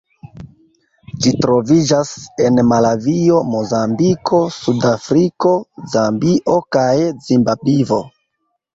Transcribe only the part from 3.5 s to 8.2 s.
Mozambiko, Sudafriko, Zambio kaj Zimbabvo.